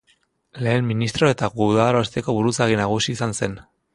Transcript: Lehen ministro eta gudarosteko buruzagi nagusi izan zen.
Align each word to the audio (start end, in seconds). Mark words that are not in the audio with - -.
Lehen 0.67 0.87
ministro 0.91 1.29
eta 1.33 1.51
gudarosteko 1.59 2.37
buruzagi 2.39 2.81
nagusi 2.83 3.17
izan 3.19 3.37
zen. 3.43 3.57